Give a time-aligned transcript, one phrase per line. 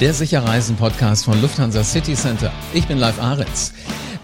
[0.00, 2.50] Der Sicherreisen-Podcast von Lufthansa City Center.
[2.72, 3.74] Ich bin Live Ahrens.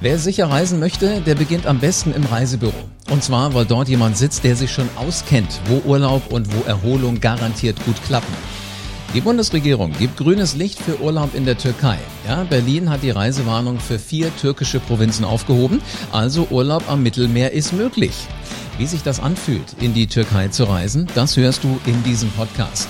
[0.01, 2.73] Wer sicher reisen möchte, der beginnt am besten im Reisebüro.
[3.11, 7.21] Und zwar, weil dort jemand sitzt, der sich schon auskennt, wo Urlaub und wo Erholung
[7.21, 8.33] garantiert gut klappen.
[9.13, 11.99] Die Bundesregierung gibt grünes Licht für Urlaub in der Türkei.
[12.27, 17.75] Ja, Berlin hat die Reisewarnung für vier türkische Provinzen aufgehoben, also Urlaub am Mittelmeer ist
[17.75, 18.15] möglich.
[18.79, 22.89] Wie sich das anfühlt, in die Türkei zu reisen, das hörst du in diesem Podcast.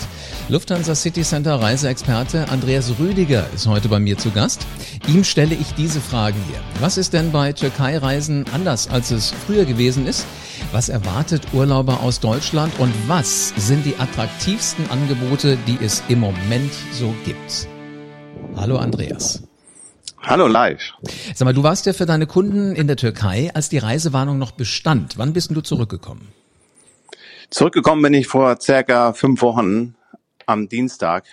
[0.49, 4.65] Lufthansa City Center Reiseexperte Andreas Rüdiger ist heute bei mir zu Gast.
[5.09, 6.61] Ihm stelle ich diese Fragen hier.
[6.79, 10.25] Was ist denn bei Türkei-Reisen anders, als es früher gewesen ist?
[10.71, 16.73] Was erwartet Urlauber aus Deutschland und was sind die attraktivsten Angebote, die es im Moment
[16.93, 17.67] so gibt?
[18.55, 19.43] Hallo Andreas.
[20.23, 20.93] Hallo live.
[21.35, 24.53] Sag mal, du warst ja für deine Kunden in der Türkei, als die Reisewarnung noch
[24.53, 25.19] bestand.
[25.19, 26.29] Wann bist denn du zurückgekommen?
[27.51, 29.96] Zurückgekommen bin ich vor circa fünf Wochen
[30.47, 31.25] am Dienstag.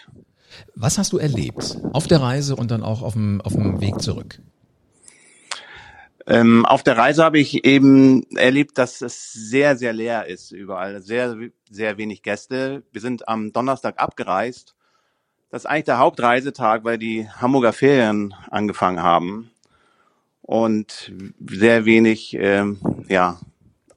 [0.76, 4.02] Was hast du erlebt auf der Reise und dann auch auf dem, auf dem Weg
[4.02, 4.40] zurück?
[6.26, 11.02] Ähm, auf der Reise habe ich eben erlebt, dass es sehr, sehr leer ist überall.
[11.02, 11.36] Sehr,
[11.70, 12.84] sehr wenig Gäste.
[12.92, 14.76] Wir sind am Donnerstag abgereist.
[15.50, 19.52] Das ist eigentlich der Hauptreisetag, weil die Hamburger Ferien angefangen haben.
[20.42, 21.12] Und
[21.46, 23.40] sehr wenig, ähm, ja,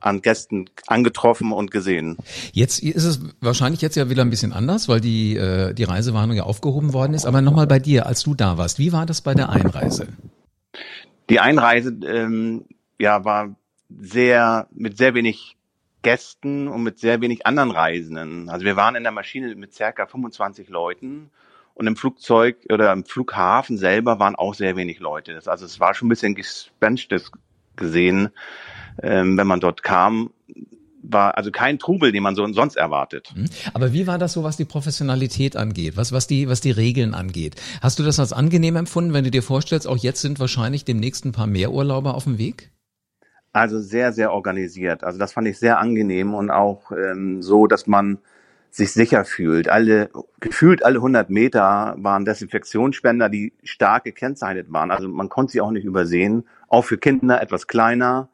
[0.07, 2.17] an Gästen angetroffen und gesehen.
[2.53, 6.37] Jetzt ist es wahrscheinlich jetzt ja wieder ein bisschen anders, weil die, äh, die Reisewarnung
[6.37, 7.27] ja aufgehoben worden ist.
[7.27, 10.09] Aber nochmal bei dir, als du da warst, wie war das bei der Einreise?
[11.29, 12.67] Die Einreise ähm,
[12.99, 13.57] ja, war
[13.89, 15.57] sehr mit sehr wenig
[16.03, 18.49] Gästen und mit sehr wenig anderen Reisenden.
[18.49, 21.31] Also wir waren in der Maschine mit circa 25 Leuten
[21.75, 25.35] und im Flugzeug oder im Flughafen selber waren auch sehr wenig Leute.
[25.35, 27.33] Das, also es war schon ein bisschen Gespenstes
[27.75, 28.31] gesehen
[29.03, 30.31] ähm, wenn man dort kam,
[31.09, 33.33] war also kein Trubel, den man so sonst erwartet.
[33.35, 33.47] Mhm.
[33.75, 37.15] Aber wie war das so, was die Professionalität angeht, was, was, die, was die Regeln
[37.15, 37.57] angeht?
[37.81, 41.25] Hast du das als angenehm empfunden, wenn du dir vorstellst, auch jetzt sind wahrscheinlich demnächst
[41.25, 42.71] ein paar mehr Urlauber auf dem Weg?
[43.53, 45.03] Also sehr, sehr organisiert.
[45.03, 48.19] Also das fand ich sehr angenehm und auch ähm, so, dass man
[48.71, 49.69] sich sicher fühlt.
[49.69, 50.11] Alle,
[50.41, 54.91] gefühlt alle 100 Meter waren Desinfektionsspender, die stark gekennzeichnet waren.
[54.91, 56.45] Also man konnte sie auch nicht übersehen.
[56.69, 58.29] Auch für Kinder etwas kleiner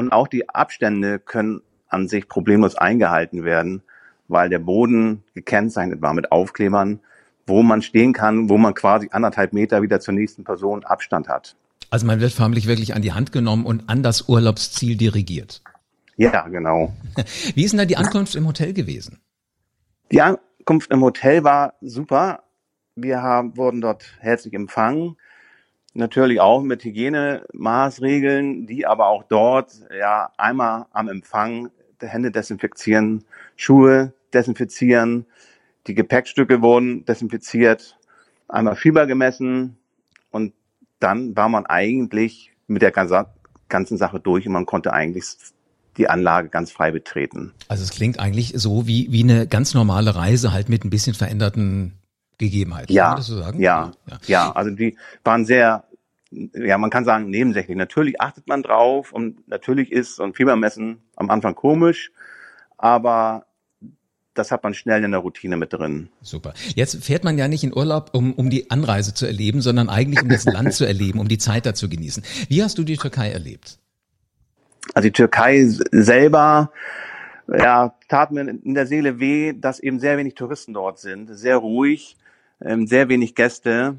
[0.00, 3.82] und auch die Abstände können an sich problemlos eingehalten werden,
[4.28, 7.00] weil der Boden gekennzeichnet war mit Aufklebern,
[7.46, 11.54] wo man stehen kann, wo man quasi anderthalb Meter wieder zur nächsten Person Abstand hat.
[11.90, 15.60] Also man wird förmlich wirklich an die Hand genommen und an das Urlaubsziel dirigiert.
[16.16, 16.94] Ja, genau.
[17.54, 19.20] Wie ist denn da die Ankunft im Hotel gewesen?
[20.12, 22.44] Die Ankunft im Hotel war super.
[22.94, 25.16] Wir haben, wurden dort herzlich empfangen.
[25.92, 31.70] Natürlich auch mit Hygienemaßregeln, die aber auch dort ja einmal am Empfang
[32.00, 33.24] Hände desinfizieren,
[33.56, 35.26] Schuhe desinfizieren,
[35.86, 37.98] die Gepäckstücke wurden desinfiziert,
[38.48, 39.76] einmal Fieber gemessen
[40.30, 40.54] und
[40.98, 45.26] dann war man eigentlich mit der ganzen Sache durch und man konnte eigentlich
[45.96, 47.52] die Anlage ganz frei betreten.
[47.68, 51.14] Also es klingt eigentlich so wie, wie eine ganz normale Reise, halt mit ein bisschen
[51.14, 51.94] veränderten
[52.40, 52.92] Gegebenheiten.
[52.92, 53.92] Ja, so ja, ja,
[54.26, 54.52] ja.
[54.52, 55.84] Also die waren sehr,
[56.30, 57.76] ja, man kann sagen nebensächlich.
[57.76, 62.10] Natürlich achtet man drauf und natürlich ist so ein Fiebermessen am Anfang komisch,
[62.78, 63.44] aber
[64.32, 66.08] das hat man schnell in der Routine mit drin.
[66.22, 66.54] Super.
[66.74, 70.22] Jetzt fährt man ja nicht in Urlaub, um, um die Anreise zu erleben, sondern eigentlich
[70.22, 72.22] um das Land zu erleben, um die Zeit da zu genießen.
[72.48, 73.78] Wie hast du die Türkei erlebt?
[74.94, 76.72] Also die Türkei selber,
[77.48, 81.58] ja, tat mir in der Seele weh, dass eben sehr wenig Touristen dort sind, sehr
[81.58, 82.16] ruhig
[82.64, 83.98] ähm, sehr wenig Gäste,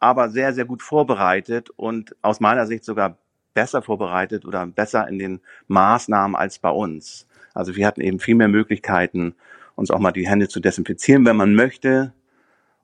[0.00, 3.18] aber sehr, sehr gut vorbereitet und aus meiner Sicht sogar
[3.54, 7.26] besser vorbereitet oder besser in den Maßnahmen als bei uns.
[7.54, 9.34] Also wir hatten eben viel mehr Möglichkeiten,
[9.76, 12.12] uns auch mal die Hände zu desinfizieren, wenn man möchte,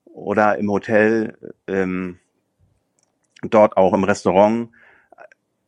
[0.05, 1.37] oder im Hotel,
[1.67, 2.19] ähm,
[3.43, 4.69] dort auch im Restaurant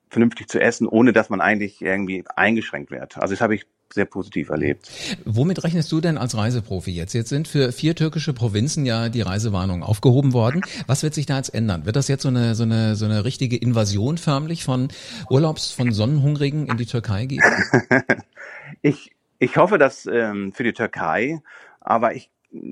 [0.09, 3.17] vernünftig zu essen, ohne dass man eigentlich irgendwie eingeschränkt wird.
[3.17, 4.89] Also das habe ich sehr positiv erlebt.
[5.25, 7.13] Womit rechnest du denn als Reiseprofi jetzt?
[7.13, 10.61] Jetzt sind für vier türkische Provinzen ja die Reisewarnungen aufgehoben worden.
[10.87, 11.85] Was wird sich da jetzt ändern?
[11.85, 14.89] Wird das jetzt so eine, so eine, so eine richtige Invasion förmlich von
[15.29, 17.43] Urlaubs, von Sonnenhungrigen in die Türkei geben?
[18.81, 21.41] ich, ich hoffe das ähm, für die Türkei,
[21.79, 22.29] aber ich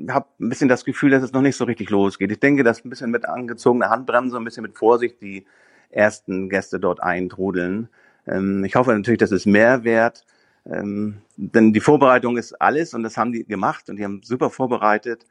[0.09, 2.31] habe ein bisschen das Gefühl, dass es noch nicht so richtig losgeht.
[2.31, 5.45] Ich denke, dass ein bisschen mit angezogener Handbremse, ein bisschen mit Vorsicht die
[5.89, 7.89] ersten Gäste dort eintrudeln.
[8.27, 10.25] Ähm, ich hoffe natürlich, dass es mehr wert.
[10.65, 14.49] Ähm, denn die Vorbereitung ist alles und das haben die gemacht und die haben super
[14.49, 15.25] vorbereitet.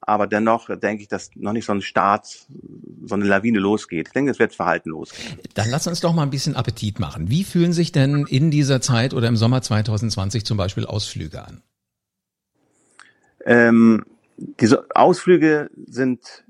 [0.00, 2.46] Aber dennoch denke ich, dass noch nicht so ein Start,
[3.04, 4.08] so eine Lawine losgeht.
[4.08, 5.38] Ich denke, es wird Verhalten losgehen.
[5.54, 7.30] Dann lass uns doch mal ein bisschen Appetit machen.
[7.30, 11.62] Wie fühlen sich denn in dieser Zeit oder im Sommer 2020 zum Beispiel Ausflüge an?
[13.44, 14.04] Ähm,
[14.36, 16.44] diese Ausflüge sind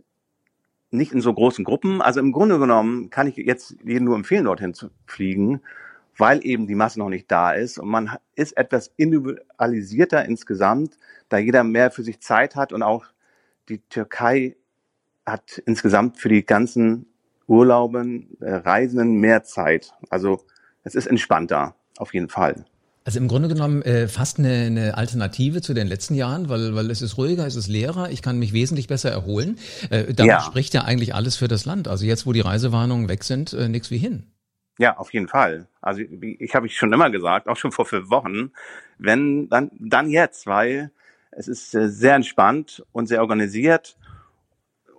[0.91, 2.03] nicht in so großen Gruppen.
[2.03, 5.61] Also im Grunde genommen kann ich jetzt jedem nur empfehlen, dorthin zu fliegen,
[6.17, 10.97] weil eben die Masse noch nicht da ist und man ist etwas individualisierter insgesamt,
[11.29, 13.07] da jeder mehr für sich Zeit hat und auch
[13.69, 14.57] die Türkei
[15.25, 17.07] hat insgesamt für die ganzen
[17.47, 19.93] Urlauben, äh, Reisenden mehr Zeit.
[20.11, 20.45] Also
[20.85, 22.65] es ist entspannter, auf jeden Fall.
[23.05, 26.91] Also im Grunde genommen äh, fast eine, eine Alternative zu den letzten Jahren, weil, weil
[26.91, 29.59] es ist ruhiger, es ist leerer, ich kann mich wesentlich besser erholen.
[29.91, 30.41] Äh, damit ja.
[30.41, 31.87] spricht ja eigentlich alles für das Land.
[31.87, 34.27] Also jetzt, wo die Reisewarnungen weg sind, äh, nichts wie hin.
[34.79, 35.69] Ja, auf jeden Fall.
[35.81, 38.53] Also ich, ich habe ich schon immer gesagt, auch schon vor fünf Wochen,
[38.99, 40.91] wenn dann dann jetzt, weil
[41.31, 43.97] es ist äh, sehr entspannt und sehr organisiert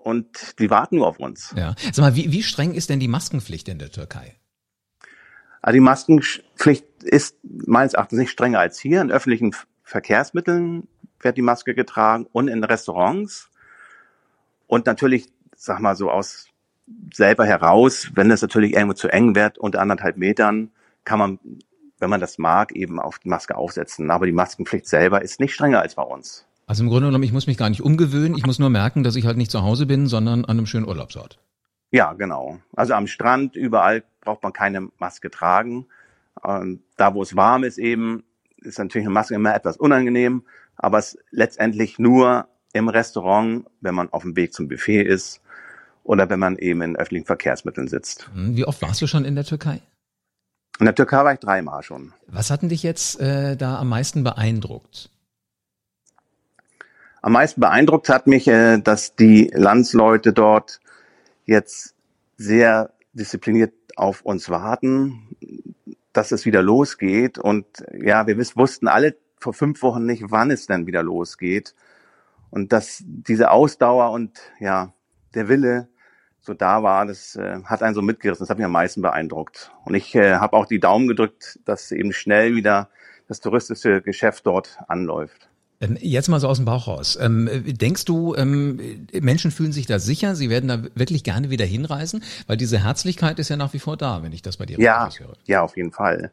[0.03, 1.53] und die warten nur auf uns.
[1.57, 1.75] Ja.
[1.91, 4.35] Sag mal, wie, wie streng ist denn die Maskenpflicht in der Türkei?
[5.61, 9.01] Also die Maskenpflicht ist meines Erachtens nicht strenger als hier.
[9.01, 9.53] In öffentlichen
[9.83, 10.87] Verkehrsmitteln
[11.19, 13.49] wird die Maske getragen und in Restaurants.
[14.67, 16.47] Und natürlich, sag mal so aus
[17.13, 20.71] selber heraus, wenn es natürlich irgendwo zu eng wird, unter anderthalb Metern,
[21.03, 21.39] kann man,
[21.99, 24.11] wenn man das mag, eben auf die Maske aufsetzen.
[24.11, 26.45] Aber die Maskenpflicht selber ist nicht strenger als bei uns.
[26.65, 29.15] Also im Grunde genommen, ich muss mich gar nicht umgewöhnen, ich muss nur merken, dass
[29.15, 31.39] ich halt nicht zu Hause bin, sondern an einem schönen Urlaubsort.
[31.91, 32.59] Ja, genau.
[32.75, 35.87] Also am Strand, überall braucht man keine Maske tragen.
[36.45, 38.23] Ähm, da, wo es warm ist eben,
[38.57, 40.43] ist natürlich eine Maske immer etwas unangenehm,
[40.75, 45.41] aber es letztendlich nur im Restaurant, wenn man auf dem Weg zum Buffet ist
[46.07, 48.29] oder wenn man eben in öffentlichen Verkehrsmitteln sitzt.
[48.33, 49.81] Hm, wie oft warst du schon in der Türkei?
[50.79, 52.13] In der Türkei war ich dreimal schon.
[52.27, 55.09] Was hat denn dich jetzt äh, da am meisten beeindruckt?
[57.21, 60.79] Am meisten beeindruckt hat mich, äh, dass die Landsleute dort
[61.45, 61.93] jetzt
[62.37, 65.35] sehr diszipliniert auf uns warten,
[66.13, 67.37] dass es wieder losgeht.
[67.37, 71.75] Und ja, wir wussten alle vor fünf Wochen nicht, wann es denn wieder losgeht.
[72.49, 74.93] Und dass diese Ausdauer und ja,
[75.33, 75.89] der Wille
[76.47, 78.43] so da war, das äh, hat einen so mitgerissen.
[78.43, 79.71] Das hat mich am meisten beeindruckt.
[79.85, 82.89] Und ich äh, habe auch die Daumen gedrückt, dass eben schnell wieder
[83.27, 85.49] das touristische Geschäft dort anläuft.
[85.79, 87.19] Ähm, jetzt mal so aus dem Bauch raus.
[87.21, 88.79] Ähm, denkst du, ähm,
[89.13, 90.35] Menschen fühlen sich da sicher?
[90.35, 92.23] Sie werden da wirklich gerne wieder hinreisen?
[92.47, 95.09] Weil diese Herzlichkeit ist ja nach wie vor da, wenn ich das bei dir ja,
[95.19, 95.35] höre.
[95.45, 96.31] Ja, auf jeden Fall.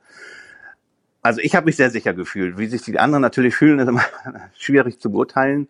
[1.20, 2.56] Also ich habe mich sehr sicher gefühlt.
[2.56, 4.04] Wie sich die anderen natürlich fühlen, ist immer
[4.58, 5.68] schwierig zu beurteilen.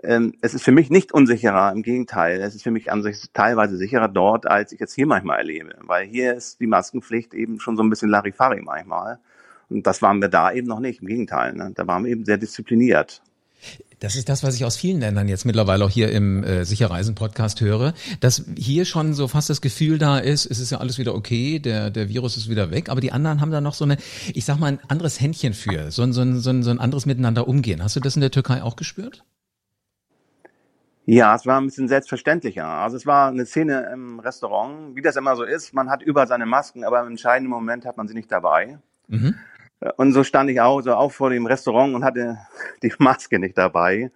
[0.00, 2.40] Es ist für mich nicht unsicherer, im Gegenteil.
[2.40, 5.74] Es ist für mich an sich teilweise sicherer dort, als ich jetzt hier manchmal erlebe.
[5.80, 9.18] Weil hier ist die Maskenpflicht eben schon so ein bisschen Larifari manchmal.
[9.68, 11.52] Und das waren wir da eben noch nicht, im Gegenteil.
[11.54, 11.72] Ne?
[11.74, 13.22] Da waren wir eben sehr diszipliniert.
[13.98, 17.16] Das ist das, was ich aus vielen Ländern jetzt mittlerweile auch hier im äh, Sicherreisen
[17.16, 20.98] Podcast höre, dass hier schon so fast das Gefühl da ist, es ist ja alles
[20.98, 23.84] wieder okay, der der Virus ist wieder weg, aber die anderen haben da noch so
[23.84, 23.96] eine,
[24.32, 26.78] ich sag mal ein anderes Händchen für, so ein so ein, so ein, so ein
[26.78, 27.82] anderes Miteinander umgehen.
[27.82, 29.24] Hast du das in der Türkei auch gespürt?
[31.10, 32.66] Ja, es war ein bisschen selbstverständlicher.
[32.66, 35.72] Also es war eine Szene im Restaurant, wie das immer so ist.
[35.72, 38.78] Man hat über seine Masken, aber im entscheidenden Moment hat man sie nicht dabei.
[39.06, 39.34] Mhm.
[39.96, 42.36] Und so stand ich auch so auch vor dem Restaurant und hatte
[42.82, 44.10] die Maske nicht dabei.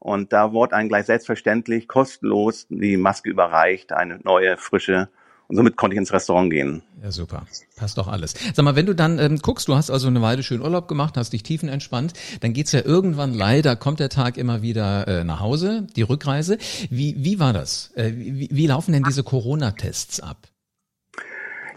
[0.00, 5.10] Und da wurde einem gleich selbstverständlich kostenlos die Maske überreicht, eine neue, frische.
[5.54, 6.82] Somit konnte ich ins Restaurant gehen.
[7.02, 7.46] Ja, super.
[7.76, 8.34] Passt doch alles.
[8.54, 11.16] Sag mal, wenn du dann ähm, guckst, du hast also eine Weile schön Urlaub gemacht,
[11.16, 15.40] hast dich tiefenentspannt, dann geht's ja irgendwann leider, kommt der Tag immer wieder äh, nach
[15.40, 16.58] Hause, die Rückreise.
[16.90, 17.92] Wie, wie war das?
[17.94, 20.38] Äh, wie, wie laufen denn diese Corona-Tests ab?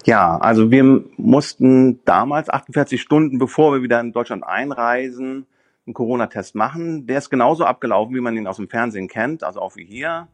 [0.05, 5.45] Ja, also wir mussten damals 48 Stunden, bevor wir wieder in Deutschland einreisen,
[5.85, 7.07] einen Corona-Test machen.
[7.07, 10.29] Der ist genauso abgelaufen, wie man ihn aus dem Fernsehen kennt, also auch wie hier.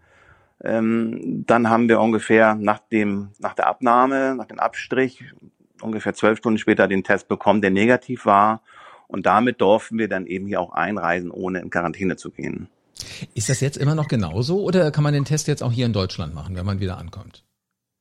[0.62, 5.24] Ähm, dann haben wir ungefähr nach dem, nach der Abnahme, nach dem Abstrich,
[5.82, 8.62] ungefähr zwölf Stunden später den Test bekommen, der negativ war.
[9.08, 12.68] Und damit durften wir dann eben hier auch einreisen, ohne in Quarantäne zu gehen.
[13.36, 15.94] Ist das jetzt immer noch genauso oder kann man den Test jetzt auch hier in
[15.94, 17.44] Deutschland machen, wenn man wieder ankommt?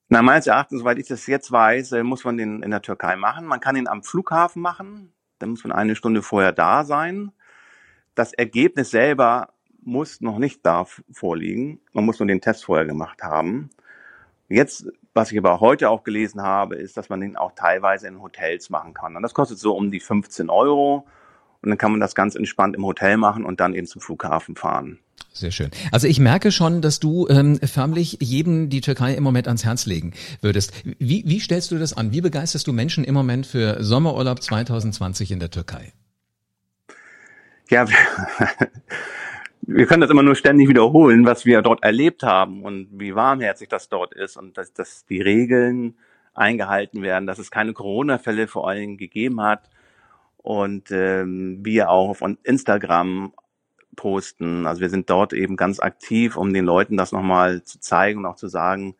[0.08, 3.16] Na, meines Erachtens, soweit ich das jetzt weiß, äh, muss man den in der Türkei
[3.16, 3.46] machen.
[3.46, 5.12] Man kann ihn am Flughafen machen.
[5.38, 7.32] Da muss man eine Stunde vorher da sein.
[8.14, 11.80] Das Ergebnis selber muss noch nicht da vorliegen.
[11.92, 13.70] Man muss nur den Test vorher gemacht haben.
[14.48, 18.20] Jetzt, was ich aber heute auch gelesen habe, ist, dass man den auch teilweise in
[18.20, 19.16] Hotels machen kann.
[19.16, 21.06] Und das kostet so um die 15 Euro.
[21.62, 24.56] Und dann kann man das ganz entspannt im Hotel machen und dann eben zum Flughafen
[24.56, 24.98] fahren.
[25.32, 25.70] Sehr schön.
[25.92, 29.86] Also ich merke schon, dass du ähm, förmlich jedem die Türkei im Moment ans Herz
[29.86, 30.12] legen
[30.42, 30.72] würdest.
[30.98, 32.12] Wie, wie stellst du das an?
[32.12, 35.92] Wie begeisterst du Menschen im Moment für Sommerurlaub 2020 in der Türkei?
[37.70, 37.86] Ja,
[39.62, 43.68] wir, können das immer nur ständig wiederholen, was wir dort erlebt haben und wie warmherzig
[43.68, 45.96] das dort ist und dass, dass die Regeln
[46.34, 49.70] eingehalten werden, dass es keine Corona-Fälle vor Dingen gegeben hat
[50.38, 53.32] und ähm, wir auch auf Instagram
[53.94, 54.66] posten.
[54.66, 58.26] Also wir sind dort eben ganz aktiv, um den Leuten das nochmal zu zeigen und
[58.26, 58.96] auch zu sagen,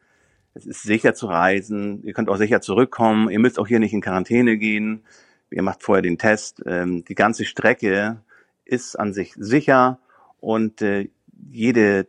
[0.55, 3.95] es ist sicher zu reisen, ihr könnt auch sicher zurückkommen, ihr müsst auch hier nicht
[3.95, 5.05] in Quarantäne gehen,
[5.51, 6.63] ihr macht vorher den Test.
[6.67, 8.21] Ähm, die ganze Strecke
[8.65, 9.99] ist an sich sicher
[10.43, 11.09] und äh,
[11.51, 12.09] jede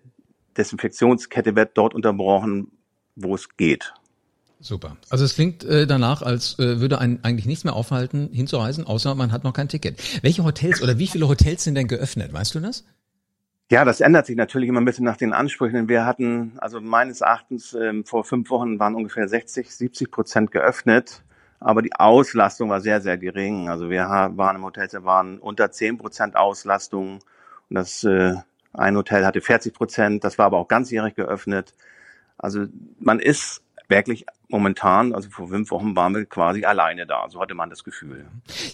[0.57, 2.71] Desinfektionskette wird dort unterbrochen,
[3.15, 3.93] wo es geht.
[4.59, 4.97] Super.
[5.09, 9.13] Also es klingt äh, danach, als äh, würde einen eigentlich nichts mehr aufhalten, hinzureisen, außer
[9.13, 10.01] man hat noch kein Ticket.
[10.23, 12.33] Welche Hotels oder wie viele Hotels sind denn geöffnet?
[12.33, 12.85] Weißt du das?
[13.69, 15.89] Ja, das ändert sich natürlich immer ein bisschen nach den Ansprüchen.
[15.89, 21.23] Wir hatten, also meines Erachtens, ähm, vor fünf Wochen waren ungefähr 60, 70 Prozent geöffnet,
[21.59, 23.69] aber die Auslastung war sehr, sehr gering.
[23.69, 27.19] Also wir waren im Hotel, da waren unter 10 Prozent Auslastung
[27.69, 28.35] und das äh,
[28.73, 31.73] ein Hotel hatte 40 Prozent, das war aber auch ganzjährig geöffnet.
[32.37, 32.65] Also
[32.99, 37.29] man ist wirklich momentan, also vor fünf Wochen waren wir quasi alleine da.
[37.29, 38.25] So hatte man das Gefühl.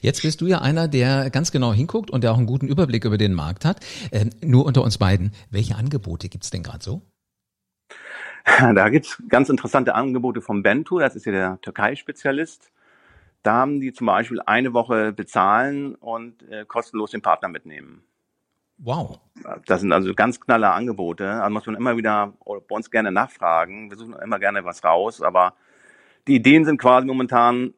[0.02, 3.06] Jetzt bist du ja einer, der ganz genau hinguckt und der auch einen guten Überblick
[3.06, 3.86] über den Markt hat.
[4.12, 7.02] Äh, nur unter uns beiden, welche Angebote gibt's denn gerade so?
[8.74, 12.72] Da gibt's ganz interessante Angebote vom Bento, das ist ja der Türkei-Spezialist.
[13.44, 18.04] Da haben die zum Beispiel eine Woche bezahlen und äh, kostenlos den Partner mitnehmen.
[18.80, 19.20] Wow.
[19.66, 21.30] Das sind also ganz knalle Angebote.
[21.30, 23.90] Also muss man immer wieder bei uns gerne nachfragen.
[23.90, 25.54] Wir suchen immer gerne was raus, aber
[26.28, 27.74] die Ideen sind quasi momentan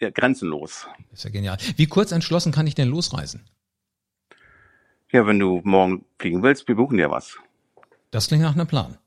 [0.00, 0.86] ja, grenzenlos.
[1.10, 1.56] Das ist ja genial.
[1.76, 3.48] Wie kurz entschlossen kann ich denn losreisen?
[5.10, 7.38] Ja, wenn du morgen fliegen willst, wir buchen dir was.
[8.10, 8.98] Das klingt nach einem Plan.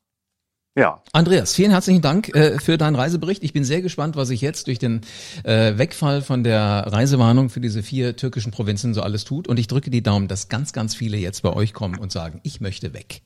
[0.78, 1.02] Ja.
[1.14, 3.44] Andreas, vielen herzlichen Dank äh, für deinen Reisebericht.
[3.44, 5.02] Ich bin sehr gespannt, was sich jetzt durch den
[5.46, 9.48] äh, Wegfall von der Reisewarnung für diese vier türkischen Provinzen so alles tut.
[9.48, 12.42] Und ich drücke die Daumen, dass ganz, ganz viele jetzt bei euch kommen und sagen,
[12.44, 13.22] ich möchte weg.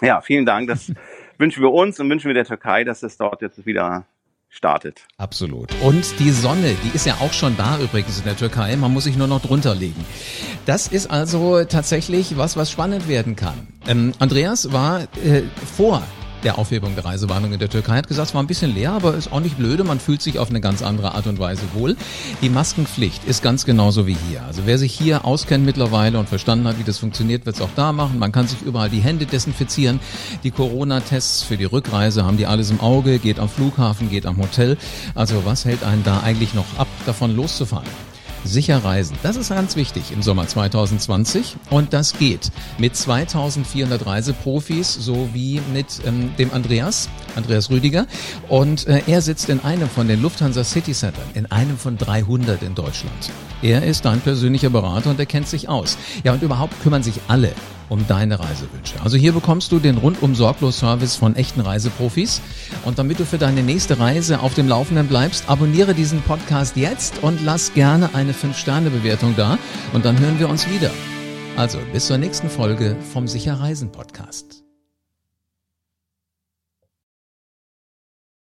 [0.00, 0.68] Ja, vielen Dank.
[0.68, 0.90] Das
[1.38, 4.06] wünschen wir uns und wünschen wir der Türkei, dass es dort jetzt wieder
[4.48, 5.06] startet.
[5.18, 5.74] Absolut.
[5.82, 8.74] Und die Sonne, die ist ja auch schon da übrigens in der Türkei.
[8.76, 10.02] Man muss sich nur noch drunter legen.
[10.64, 13.68] Das ist also tatsächlich was, was spannend werden kann.
[13.86, 15.42] Ähm, Andreas war äh,
[15.76, 16.02] vor
[16.44, 19.14] der Aufhebung der Reisewarnung in der Türkei hat gesagt, es war ein bisschen leer, aber
[19.14, 19.84] ist auch nicht blöde.
[19.84, 21.96] Man fühlt sich auf eine ganz andere Art und Weise wohl.
[22.42, 24.42] Die Maskenpflicht ist ganz genauso wie hier.
[24.44, 27.70] Also wer sich hier auskennt mittlerweile und verstanden hat, wie das funktioniert, wird es auch
[27.76, 28.18] da machen.
[28.18, 30.00] Man kann sich überall die Hände desinfizieren.
[30.44, 34.38] Die Corona-Tests für die Rückreise haben die alles im Auge, geht am Flughafen, geht am
[34.38, 34.76] Hotel.
[35.14, 38.15] Also was hält einen da eigentlich noch ab, davon loszufahren?
[38.44, 39.16] Sicher reisen.
[39.22, 46.00] Das ist ganz wichtig im Sommer 2020 und das geht mit 2400 Reiseprofis sowie mit
[46.06, 48.06] ähm, dem Andreas, Andreas Rüdiger
[48.48, 52.62] und äh, er sitzt in einem von den Lufthansa City Centern, in einem von 300
[52.62, 53.30] in Deutschland.
[53.62, 55.96] Er ist dein persönlicher Berater und er kennt sich aus.
[56.24, 57.52] Ja, und überhaupt kümmern sich alle
[57.88, 58.94] um deine Reisewünsche.
[59.02, 62.40] Also hier bekommst du den rundum sorglos Service von echten Reiseprofis.
[62.84, 67.22] Und damit du für deine nächste Reise auf dem Laufenden bleibst, abonniere diesen Podcast jetzt
[67.22, 69.58] und lass gerne eine 5-Sterne-Bewertung da.
[69.92, 70.90] Und dann hören wir uns wieder.
[71.56, 74.65] Also bis zur nächsten Folge vom Sicher Reisen Podcast.